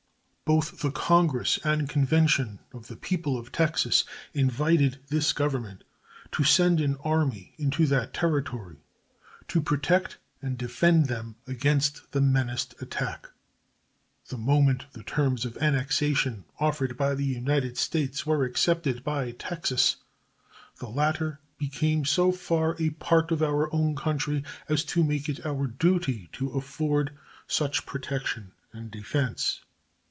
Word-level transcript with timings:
Both 0.43 0.81
the 0.81 0.91
Congress 0.91 1.59
and 1.63 1.87
convention 1.87 2.59
of 2.73 2.87
the 2.89 2.97
people 2.97 3.37
of 3.37 3.53
Texas 3.53 4.03
invited 4.33 4.99
this 5.07 5.31
Government 5.31 5.85
to 6.33 6.43
send 6.43 6.81
an 6.81 6.97
army 7.05 7.53
into 7.57 7.85
that 7.87 8.13
territory 8.13 8.81
to 9.47 9.61
protect 9.61 10.17
and 10.41 10.57
defend 10.57 11.05
them 11.05 11.37
against 11.47 12.11
the 12.11 12.19
menaced 12.19 12.75
attack. 12.81 13.29
The 14.27 14.37
moment 14.37 14.87
the 14.91 15.03
terms 15.03 15.45
of 15.45 15.55
annexation 15.59 16.43
offered 16.59 16.97
by 16.97 17.15
the 17.15 17.23
United 17.23 17.77
States 17.77 18.25
were 18.25 18.43
accepted 18.43 19.05
by 19.05 19.31
Texas 19.31 19.95
the 20.79 20.89
latter 20.89 21.39
became 21.57 22.03
so 22.03 22.33
far 22.33 22.75
a 22.77 22.89
part 22.89 23.31
of 23.31 23.41
our 23.41 23.73
own 23.73 23.95
country 23.95 24.43
as 24.67 24.83
to 24.83 25.01
make 25.01 25.29
it 25.29 25.45
our 25.45 25.65
duty 25.65 26.27
to 26.33 26.49
afford 26.49 27.17
such 27.47 27.85
protection 27.85 28.51
and 28.73 28.91
defense. 28.91 29.61